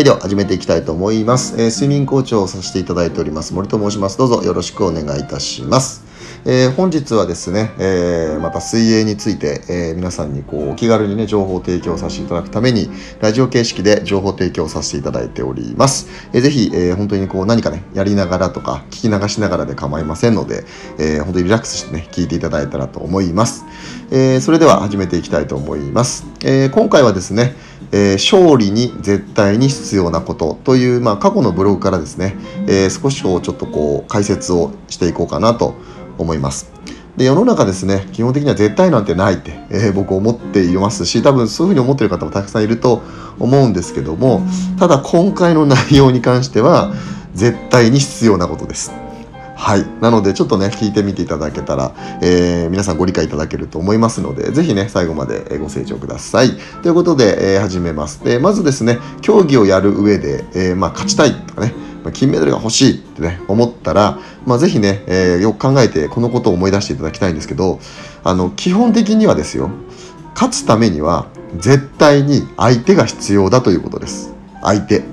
[0.00, 1.60] はい、では始めていきたいと思います。
[1.60, 4.16] えー睡眠コーチをさせていただいております森と申します。
[4.16, 6.06] どうぞよろしくお願いいたします。
[6.46, 12.88] えー本日はですね、えーまた水泳について、えー皆さんにこうお気軽にね情報を提供させていただくために
[13.20, 16.08] ラジオ形式で情報提供させていただいております。
[16.32, 20.64] えーぜひ、えー本当にこう何かねやりながらとか聞き流しながらで構いませんので、
[20.98, 23.66] えー本当にリラックスしてね聞いていただいたらと思います。
[24.10, 26.24] えーそれでは始めていきたいと思います。
[26.42, 27.54] えー今回はですね、
[27.92, 35.74] えー勝利に絶対に必要なことという、まあ、過去のブログからですね、えー少しこうちょっとこう解説をしていこうかなと
[36.18, 36.70] 思います。
[37.16, 43.02] で世の中ですね基本的には絶対なんてないって、えー僕思っていますし多分そういうふうに思ってる方もたくさんいると
[43.38, 44.42] 思うんですけども
[44.78, 46.92] ただ今回の内容に関しては
[47.34, 48.92] 絶対に必要なことです。
[49.60, 49.84] はい。
[50.00, 51.92] なので、ちょっとね、聞いてみていただけたら、
[52.22, 56.56] えー皆さんご理解いただけると思いますので、ぜひね、最後までご清聴ください。
[56.82, 58.24] ということで、えー始めます。
[58.24, 61.74] で、まずですね、競技をやる上で、えーまあ、勝ちたいとかね、
[62.14, 67.80] 金メダルが欲しいってね、思ったら、まあ、ぜひね、えーよく考えて、このことを思い出していただきたいんですけど、
[68.24, 69.68] あの、基本的にはですよ、
[70.32, 71.26] 勝つためには、
[71.58, 74.32] 絶対に相手が必要だということです。
[74.62, 75.04] 相手。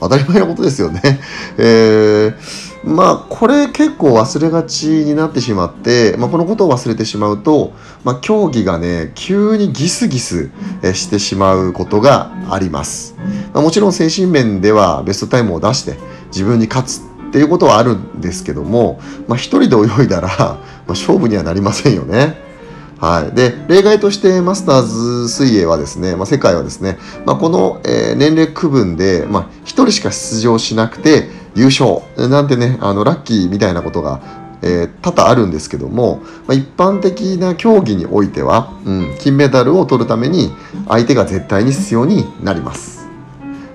[0.00, 1.20] 当たり前のことですよね。
[1.58, 7.72] えーまあこれ結構忘れがちになってしまって、まあ、このことを忘れてしまうと、
[8.04, 10.50] まあ、競技がね急にギスギス
[10.94, 13.16] してしまうことがあります、
[13.52, 15.96] まあ、もちろん精神面ではベストタイムを出して
[16.28, 20.58] 自分に勝つっていうことはあるんですけども、まあ、一人で泳いだら、まあ、
[20.88, 22.50] 勝負にはなりませんよね。
[22.98, 34.20] はい、で例外としてマスターズ水泳はですね、まあ、世界はですね、まあ、この、えー年齢区分で、まあ、1人しか出場しなくて優勝なんてねあのラッキーみたいなことが、
[34.62, 40.52] えー多々あるんですけども、まあ、一般的な競技においては、うん、金メダルを取るために
[40.88, 43.08] 相手が絶対に必要になります。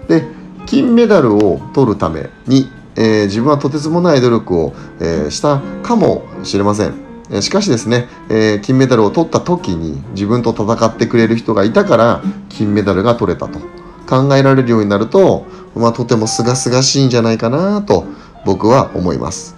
[0.07, 0.23] で
[0.65, 6.93] 金メダルを取るために、えー自分はとてつもない努力を、えーしたかもしれません。
[7.31, 13.59] えーしかしですね、えー金メダルを取った時に自分と戦ってくれる人がいたから金メダルが取れたと
[14.07, 15.45] 考えられるようになると、
[15.75, 18.05] まあ、とても清々しいんじゃないかなと
[18.45, 19.55] 僕は思います。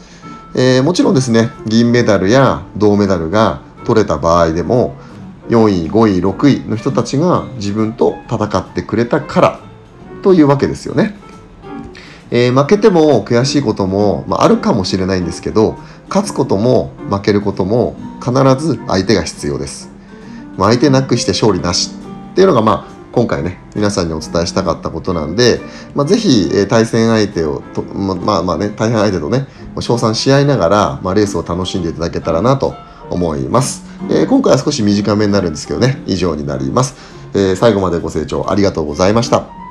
[0.56, 4.96] えーもちろんですね銀メダルや銅メダルが取れた場合でも
[5.50, 9.60] 4位5位6位の人たちが自分と戦ってくれたから
[10.24, 11.16] というわけですよね。
[12.32, 15.78] えー負けても悔しいことも、まあ、あるかもしれないんですけど
[16.10, 19.90] 勝つことも負けることも必ず相手が必要です。
[20.58, 21.92] まあ、相手なくして勝利なし
[22.32, 25.60] っていうのが、まあ、今回ね皆さんにお伝えしたかったことなんで、
[25.96, 29.48] まあ、ぜひ、え対戦相手をとままあまあね対戦相手とね
[29.80, 32.76] 称賛し合いながら、まあ、レースを楽しんでいただけたらなと
[33.10, 36.96] 思います、えー今回は少し短めになるんですけどね以上になります、
[37.34, 39.67] えー最後までご清聴ありがとうございました。